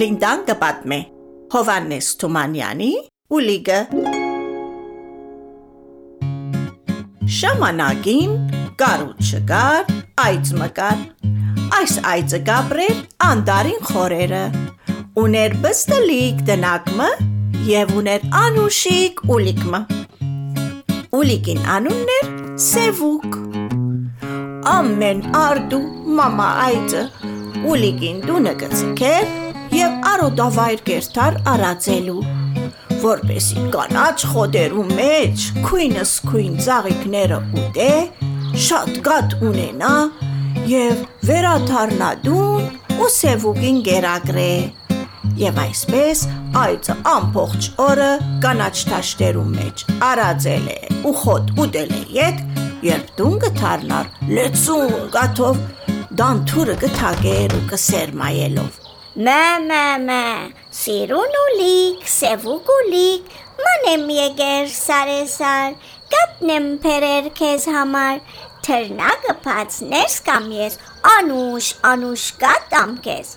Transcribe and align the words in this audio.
Լինդան 0.00 0.42
կպատմե 0.48 0.96
Հովանես 1.52 2.06
Թումանյանի 2.20 2.86
Ուլիգը 3.36 3.78
Շամանակին 7.38 8.30
կարուտ 8.80 9.26
չկար, 9.26 9.90
այծ 10.24 10.52
մկար 10.60 11.02
Այս 11.80 11.96
այծը 12.12 12.40
գաբրեր 12.46 13.02
անդարին 13.26 13.82
խորերը 13.90 14.40
Ուներ 15.24 15.58
բստլիկ 15.66 16.40
դնակմը 16.48 17.10
և 17.68 17.92
ուներ 18.00 18.24
անուշիկ 18.44 19.22
ուլիկմը 19.36 19.82
Ուլիկին 21.20 21.62
անունն 21.76 22.14
էր 22.16 22.32
Սևուկ 22.70 23.38
Ամեն 24.78 25.22
արդու 25.44 25.84
մամա 26.22 26.50
այծը 26.70 27.06
Ուլիկին 27.74 28.26
դունը 28.30 28.56
գծքեր 28.64 29.49
և 29.70 29.92
արոտավայր 30.10 30.80
կերտար 30.86 31.36
արածելու 31.50 32.22
Որպեսի 33.00 33.62
կանաչ 33.72 34.16
խոտերու 34.32 34.86
մեջ 34.90 35.44
քույնս 35.66 36.14
քույն 36.26 36.56
ծաղիկները 36.64 37.38
ուտե, 37.60 37.92
շատ 38.66 38.98
գատ 39.06 39.36
ունենա 39.46 39.92
և 40.72 41.04
վերադառնա 41.30 42.10
դուն 42.26 42.98
ու 43.00 43.08
Սևուկին 43.14 43.80
գերագրե 43.86 44.50
Եվ 45.40 45.62
այսպես 45.62 46.26
այծը 46.60 46.96
ամբողջ 47.14 47.70
օրը 47.86 48.10
կանաչ 48.44 48.74
դաշտերու 48.90 49.46
մեջ 49.54 49.86
արածել 50.10 50.68
է 50.74 50.78
ու 51.08 51.14
խոտ 51.22 51.54
ուտել 51.64 51.96
է 51.96 52.02
ետ, 52.18 52.44
երբ 52.90 53.14
դուն 53.20 53.40
կդառնար 53.46 54.12
լեցուն 54.34 54.94
կաթով 55.14 55.64
դանթուրը 56.20 56.78
կթագեր 56.84 57.58
ու 57.60 57.66
կսերմայելով 57.70 58.79
Մե 59.18 60.18
Սիրուն 60.70 61.32
ուլիկ, 61.38 62.02
սևուկ 62.06 62.68
ուլիկ 62.70 63.32
Մանեմ 63.58 64.04
եկեր 64.14 64.68
սարեսար 64.70 65.72
Կատնեմ 66.12 66.68
փերեր 66.84 67.26
քեզ 67.34 67.66
համար 67.74 68.20
Թրնակը 68.62 69.34
բաց 69.42 69.80
ներս 69.90 70.14
կամ 70.28 70.46
ես 70.54 70.78
Անուշ, 71.16 71.72
անուշ 71.90 72.28
կատամ 72.38 72.94
քեզ 73.02 73.34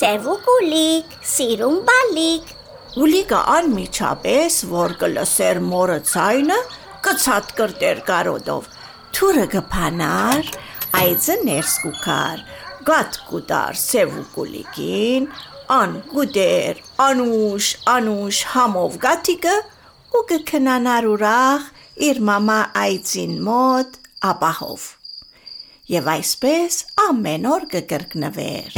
Սևուկ 0.00 0.50
ուլիկ, 0.56 1.14
սիրուն 1.22 1.78
բալիկ 1.86 2.52
Ուլիկը 3.04 3.38
անմիջապես, 3.54 4.58
որ 4.70 4.92
կլսեր 4.98 5.58
մորը 5.62 6.00
ցայնը, 6.10 6.58
կցած 7.06 7.48
կրտեր 7.58 8.02
կարոդով։ 8.06 8.68
Թուրը 9.14 9.46
կփանար, 9.54 10.52
այծը 10.94 11.36
ներս 11.48 11.72
կուքար, 11.82 12.44
գատ 12.84 13.16
կուտար 13.28 13.78
սևուկուլիկին, 13.80 15.28
ան 15.72 15.92
գուդեր, 16.10 16.80
անուշ, 17.04 17.68
անուշ 17.94 18.40
համով 18.52 18.98
գաթիկը 19.04 19.54
ու 20.18 20.22
կքնանար 20.30 21.08
ուրախ 21.12 21.70
իր 22.08 22.20
մամա 22.28 22.58
այծին 22.82 23.32
մոտ 23.46 23.96
ապահով։ 24.30 24.84
Եվ 25.94 26.10
այսպես 26.14 26.78
ամեն 27.06 27.48
օր 27.54 27.66
կկրկնվեր։ 27.72 28.76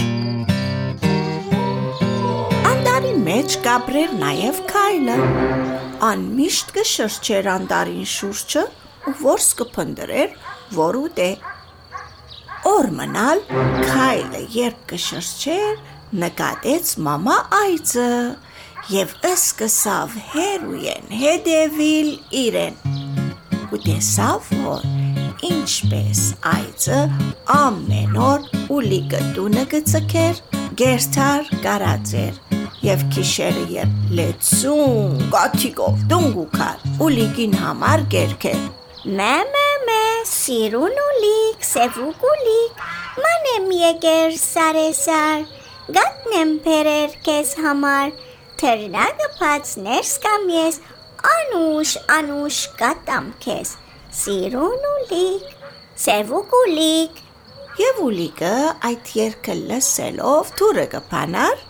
Անդարի 2.71 3.13
մեջ 3.27 3.59
կապրեր 3.67 4.17
նաև 4.23 4.63
քայլը։ 4.71 5.19
Անմիշտ 6.13 6.73
կշրջեր 6.79 7.51
անդարին 7.57 8.09
շուրջը 8.15 8.65
ու 9.07 9.19
որս 9.27 9.53
կփնդրեր, 9.61 10.41
որ 10.79 10.99
ուտե։ 11.07 11.31
Օր 12.67 12.89
մնալ 12.97 13.41
քայլը 13.87 14.41
երբ 14.55 14.79
կշրջեր, 14.91 15.77
նկատեց 16.23 16.93
մամա 17.07 17.37
այծը 17.59 18.11
և 18.91 19.13
սկսավ 19.31 20.17
հերույեն 20.33 21.13
հետևիլ 21.21 22.11
իրեն։ 22.41 22.79
Ու 23.71 23.81
տեսավ, 23.87 24.51
որ 24.65 24.87
ինչպես 25.51 26.23
այծը 26.53 27.01
ամեն 27.57 28.19
օր 28.31 28.49
ուլիկը 28.79 29.23
տունը 29.37 29.65
կծքեր, 29.75 30.43
գերթար 30.81 31.53
կարածեր 31.67 32.41
և 32.87 33.07
քիշերը 33.15 33.69
երբ 33.77 34.17
լեցուն 34.19 35.23
կաթիկով 35.37 36.03
դունգուքար 36.15 37.03
ուլիկին 37.07 37.57
համար 37.63 38.05
գերքեր 38.17 38.67
մե 39.21 39.66
սիրուն 40.27 40.97
ուլիկ, 41.03 41.67
սևուկ 41.67 42.25
ուլիկ 42.31 42.81
Մանեմ 43.25 43.69
եկեր 43.79 44.33
սարեսար 44.43 45.45
Գատնեմ 45.97 46.55
փերեր 46.65 47.15
քեզ 47.27 47.53
համար 47.67 48.15
Թրնակը 48.63 49.29
բաց 49.37 49.75
ներս 49.87 50.15
կամ 50.25 50.49
ես 50.55 50.81
Անուշ, 51.35 51.93
անուշ 52.17 52.59
կատամ 52.81 53.31
քեզ 53.45 53.77
Սիրուն 54.23 54.91
ուլիկ, 54.95 55.47
սևուկ 56.07 56.59
ուլիկ 56.63 57.23
Եվ 57.77 57.99
ուլիկը 58.01 58.53
այդ 58.89 59.09
երգը 59.21 59.55
լսելով 59.71 60.53
դուրը 60.57 60.85
կփանար, 60.95 61.65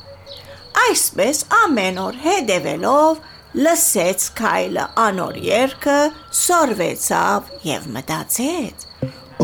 այսպես 0.86 1.40
ամեն 1.64 1.96
օր 1.98 2.20
հետևելով 2.26 3.24
լսեց 3.56 4.24
քայլը 4.36 4.82
անոր 5.00 5.36
երգը, 5.40 6.00
սորվեցավ 6.38 7.46
եւ 7.64 7.86
մտածեց. 7.94 8.84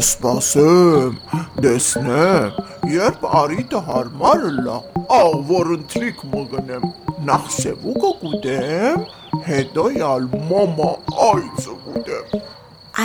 Սպասեմ, 0.02 1.16
դեսնեմ, 1.64 2.58
երբ 2.92 3.24
արիտը 3.40 3.80
հարմարը 3.88 4.52
լա, 4.58 4.76
աղ 5.16 5.38
որ 5.48 5.72
ընթրիք 5.78 6.22
մգնեմ, 6.34 6.86
նախ 7.28 7.48
սևուկը 7.56 8.12
կուտեմ, 8.22 9.02
հետո 9.48 9.86
յալ 9.96 10.28
մամա 10.52 10.90
այծը 11.30 11.76
կուտեմ։ 11.86 12.46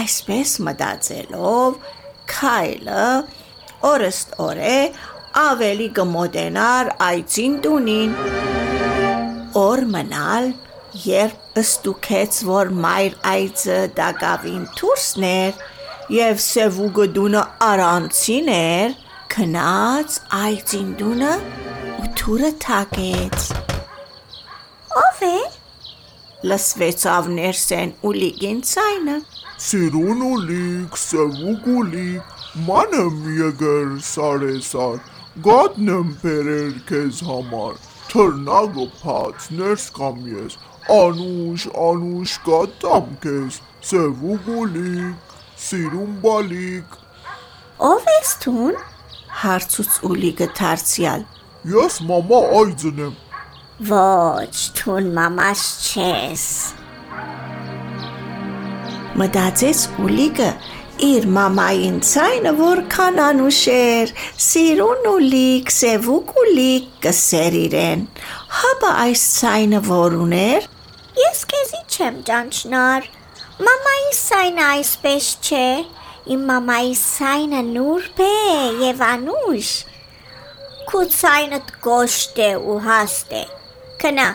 Այսպես 0.02 0.56
մտածելով 0.68 1.82
քայլը 2.36 3.10
օրստ 3.96 4.40
օրե 4.44 4.78
ավելի 5.48 5.92
կմոտենար 5.98 6.96
այծին 7.08 7.60
տունին։ 7.64 8.16
Օր 9.58 9.86
մնալ 9.94 10.56
երբ 11.06 11.58
ստուգեց, 11.62 12.38
որ 12.48 12.70
մայր 12.84 13.16
այծը 13.32 13.78
դակավին 13.98 14.64
դուրսներ 14.78 15.60
և 16.14 16.40
սևուկը 16.44 17.06
դունը 17.18 17.42
առանցին 17.68 18.52
էր, 18.54 18.94
քնած 19.34 20.18
այծին 20.38 20.94
դունը 21.02 21.34
ու 21.98 22.12
թուրը 22.22 22.52
թակեց։ 22.64 23.50
Ո՞վ 25.02 25.22
է։ 25.28 25.34
Լսվեցավ 26.52 27.30
ներսեն 27.36 27.94
ուլիկին 28.08 28.64
ցայնը։ 28.72 29.18
Սիրուն 29.68 30.24
ուլիկ, 30.32 30.98
սևուկ 31.04 31.70
ուլիկ, 31.76 32.34
մանեմ 32.70 33.22
եկեր 33.42 33.94
սարեսար, 34.14 35.00
գատնեմ 35.46 36.12
բերեր 36.24 36.76
քեզ 36.90 37.24
համար, 37.28 37.80
թրնագը 38.12 38.88
փած 39.02 39.52
ներս 39.60 39.92
կամ 39.98 40.26
ես, 40.32 40.58
Անուշ, 40.88 41.64
անուշ 41.76 42.34
կատամ 42.46 43.08
քեզ, 43.24 43.56
սևուկ 43.90 44.46
ուլիկ, 44.62 45.34
սիրուն 45.60 46.14
բալիկ։ 46.24 46.94
Ո՞վ 47.88 48.08
ես 48.14 48.32
թուն։ 48.46 48.78
Հարցուց 49.42 49.98
ուլիկը 50.08 50.48
դարձյալ։ 50.60 51.26
Ես 51.74 52.00
մամա 52.08 52.40
այծն 52.62 53.02
եմ։ 53.08 53.18
Ոչ, 53.92 54.56
թուն 54.80 55.12
մամաս 55.20 55.66
չես։ 55.92 56.46
Մտածեց 59.20 59.84
ուլիկը 60.08 60.50
իր 61.08 61.28
մամային 61.38 62.00
ցայնը 62.12 62.56
որքան 62.62 63.22
անուշ 63.28 63.62
էր, 63.74 64.16
սիրուն 64.48 65.12
ուլիկ, 65.12 65.76
սևուկ 65.82 66.34
ուլիկ 66.46 66.90
կսեր 67.06 67.60
իրեն։ 67.66 68.08
Հապա 68.62 68.96
այս 69.06 69.28
ցայնը 69.38 69.84
որ 69.88 70.18
ուներ, 70.26 70.68
Ես 71.18 71.40
քեզի 71.50 71.80
չեմ 71.90 72.18
ճանչնար։ 72.28 73.06
Մամայի 73.66 74.12
սայնը 74.18 74.66
այսպես 74.66 75.30
չէ։ 75.48 75.70
Իմ 76.36 76.44
մամայի 76.50 76.92
սայնը 77.00 77.62
նուրբ 77.72 78.22
է 78.26 78.36
եւ 78.84 79.02
անուշ։ 79.08 79.72
Քու 80.92 81.04
սայնդ 81.18 81.74
կոշտ 81.88 82.42
է 82.46 82.52
ու 82.74 82.78
հաստ 82.86 83.36
է։ 83.40 83.44
Քնա։ 84.04 84.28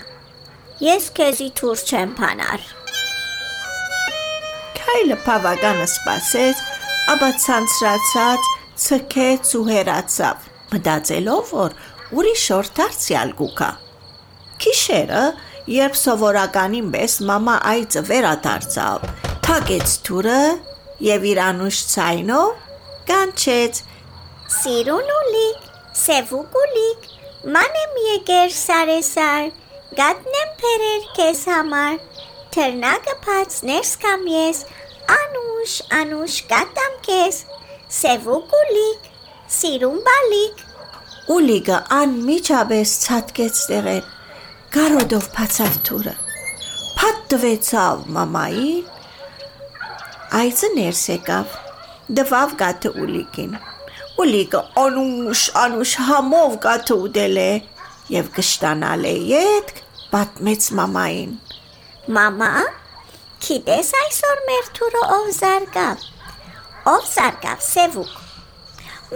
Ես 0.88 1.10
քեզի 1.20 1.50
թուր 1.62 1.84
չեմ 1.86 2.16
փանար։ 2.18 2.66
Հայլը 4.92 5.16
բավականը 5.24 5.84
սпасեց, 5.88 6.58
ապա 7.08 7.28
ցանցրացած 7.40 8.48
ցքեց 8.82 9.52
ու 9.56 9.62
հերացավ, 9.70 10.42
մտածելով, 10.72 11.52
որ 11.56 11.76
ուրիշ 12.18 12.42
օրտարցիալ 12.56 13.32
գուկա։ 13.38 13.68
Քիշերը, 14.60 15.22
երբ 15.72 15.96
սովորականին 15.96 16.90
պես 16.92 17.14
մամա 17.30 17.54
այծը 17.70 18.02
վերադարձավ, 18.10 19.06
թագեց 19.48 19.96
թուրը 20.10 20.42
եւ 21.08 21.26
իր 21.32 21.40
անուշ 21.46 21.80
ցայնով 21.94 22.68
կանչեց. 23.08 23.82
Սիրունուլիկ, 24.58 25.64
սևուկուլիկ, 26.02 27.08
մանեմ 27.56 27.98
եկեր 28.10 28.54
սարեսար, 28.60 29.48
գատնեմ 30.02 30.54
փերեր 30.60 31.10
քեզ 31.16 31.42
համար, 31.54 31.98
թռնակը 32.52 33.18
բաց 33.24 33.58
ներս 33.72 33.96
կամ 34.04 34.24
ես, 34.28 34.64
անուշ, 35.20 35.78
անուշ 36.00 36.42
գատամ 36.52 37.00
քեզ, 37.06 37.40
սևուկ 38.02 38.60
ուլիկ, 38.62 39.08
սիրուն 39.60 40.04
բալիկ, 40.10 40.68
Ուլիգը 41.30 41.76
անմիջապես 41.94 42.92
ցածկեց 43.04 43.58
տեղեր, 43.70 44.06
գարոդով 44.74 45.26
փացավ 45.36 45.76
թուրը։ 45.86 46.14
Փաթ 46.96 47.20
տվեցավ 47.30 48.00
մամային, 48.16 48.88
այցը 50.40 50.70
ներս 50.78 51.02
եկավ, 51.12 51.54
դվավ 52.18 52.56
գաթը 52.64 52.92
ուլիգին։ 53.04 53.54
Ուլիգը 54.24 54.64
անուշ, 54.82 55.44
անուշ 55.62 55.94
համով 56.08 56.58
գաթը 56.66 56.98
ուդել 57.06 57.40
է 57.46 57.52
եւ 58.18 58.34
կշտանալ 58.40 59.08
է 59.12 59.16
յետք, 59.30 59.82
պատմեց 60.10 60.70
մամային։ 60.80 61.36
մամա, 62.18 62.52
գիտես 63.42 63.88
այսօր 63.98 64.40
մեր 64.48 64.66
թուրը 64.78 65.00
ով 65.14 65.24
զարգավ, 65.34 66.02
ով 66.92 67.06
զարգավ 67.12 67.64
սևուկ, 67.68 68.12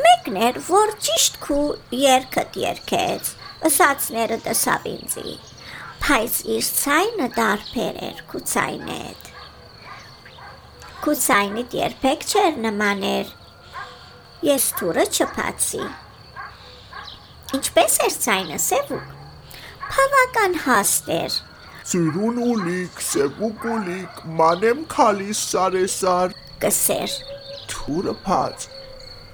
մեկն 0.07 0.39
էր, 0.49 0.59
որ 0.67 0.95
ճիշտ 1.07 1.39
քու 1.45 1.61
երկդ 2.01 2.59
երկեց, 2.63 3.31
ըսացները 3.71 4.41
տեսավ 4.49 4.89
ինձի, 4.93 5.37
բայց 6.03 6.41
իր 6.57 6.67
ցայնը 6.81 7.31
դարբեր 7.39 8.03
էր 8.09 8.23
քու 8.33 8.43
ցայնեդ։ 8.51 9.31
Քու 11.07 11.19
ցայնիդ 11.23 11.81
երբեք 11.81 12.27
չէր 12.27 12.63
նմաներ։ 12.67 13.35
Ես 14.51 14.71
թուրը 14.81 15.05
չփացի։ 15.17 15.85
Ինչպես 17.61 18.01
էր 18.09 18.17
ցայնը 18.27 18.59
սևուկ։ 18.71 19.13
Բավական 19.87 20.65
հաստ 20.67 21.13
էր։ 21.23 21.45
Սիրուն 21.87 22.39
ուլիկ, 22.43 23.03
սևուկ 23.09 23.67
ուլիկ, 23.71 24.23
մանեմ 24.39 24.81
քալիս 24.91 25.43
սարեսար, 25.53 26.33
Կսեր։ 26.65 27.13
թուրը 27.71 28.15
փած, 28.25 28.67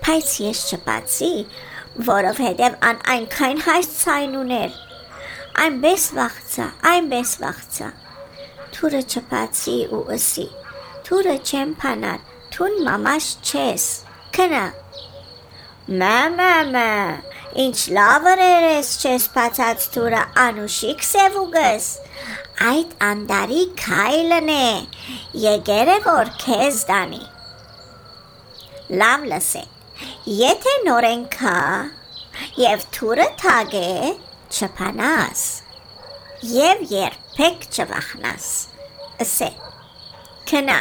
Բայց 0.03 0.31
ես 0.43 0.61
չպացի, 0.75 1.31
որովհետև 2.09 2.77
ան 2.89 2.97
այնքան 3.15 3.61
հայց 3.69 3.89
ցայն 4.03 4.33
ուներ։ 4.43 4.77
Այնպես 5.63 6.07
վախցա, 6.17 6.67
այնպես 6.93 7.35
վախցա։ 7.43 7.91
Թուրը 8.75 9.03
չպացի 9.13 9.77
ու 9.95 10.03
ըսի. 10.17 10.47
Թուրը 11.07 11.37
չեմ 11.47 11.75
փանար, 11.83 12.25
թուն 12.57 12.79
մամաս 12.89 13.29
չես։ 13.47 13.87
Քնա։ 14.37 14.65
Մամա, 16.03 16.53
մա, 16.75 16.89
ինչ 17.65 17.79
լավ 17.97 18.29
երես 18.43 18.91
չես 19.03 19.29
փացած 19.37 19.87
թուրը 19.95 20.25
անուշիկ 20.49 21.07
սևուգս։ 21.13 21.89
Այդ 22.61 22.91
անդարի 23.07 23.63
քայլն 23.81 24.51
է։ 24.53 24.67
Եկերը 25.45 25.97
որ 26.05 26.33
քեզ 26.43 26.83
դանի։ 26.91 27.23
Լավ 29.01 29.27
լսե։ 29.33 29.63
Եթե 30.43 30.75
նորեն 30.85 31.25
քա 31.33 31.57
եւ 32.61 32.85
թուրը 32.97 33.27
թագե 33.41 33.89
չփանաս 34.53 35.43
եւ 36.53 36.87
երբեք 36.93 37.67
չվախնաս 37.73 38.49
ասե 39.25 39.51
քնա 40.51 40.79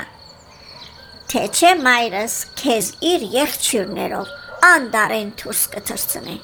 թե 1.31 1.43
չէ 1.55 1.73
մայրս 1.87 2.37
քեզ 2.61 2.93
իր 3.11 3.27
եղջյուրներով 3.39 4.33
անդարեն 4.71 5.35
դուրս 5.41 5.67
կթրցնի 5.75 6.39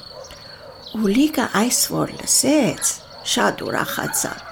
Ուլիգը 0.96 1.44
այս 1.60 1.78
որ 1.92 2.12
լսեց, 2.16 2.92
շատ 3.28 3.64
ուրախացավ։ 3.66 4.47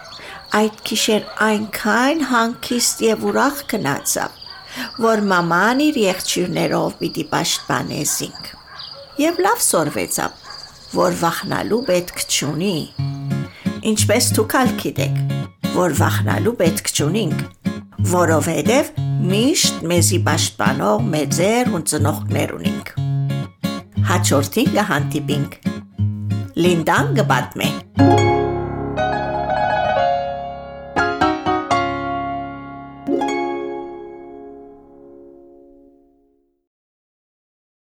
Այդ 0.54 0.76
գիշեր 0.86 1.24
այնքան 1.42 2.20
հանգիստ 2.30 3.00
եւ 3.02 3.24
ուրախ 3.26 3.62
գնացավ, 3.72 4.36
որ 5.02 5.22
մաման 5.30 5.82
իր 5.86 5.98
եղջյուրներով 6.02 6.94
պիտի 7.00 7.24
պաշտպանե 7.32 8.00
զինք։ 8.12 8.50
Եվ 9.22 9.40
լավ 9.46 9.62
սորվեցավ, 9.66 10.38
որ 10.94 11.18
վախնալու 11.22 11.80
պետք 11.90 12.22
չունի։ 12.30 12.76
Ինչպես 13.90 14.30
դուք 14.38 14.56
ալ 14.60 14.74
գիտեք, 14.82 15.18
որ 15.76 15.96
վախնալու 16.00 16.56
պետք 16.62 16.92
չունինք, 16.94 17.46
որովհետև 18.12 18.92
միշտ 19.32 19.86
մեզի 19.90 20.20
պաշտպանող 20.30 21.08
մեծեր 21.16 21.72
ու 21.74 21.82
ծնողներ 21.92 22.54
ունինք։ 22.60 22.92
Հաջորդին 24.12 24.70
կհանդիպինք 24.76 25.58
Լինդան 26.56 27.10
կպատմե։ 27.18 28.15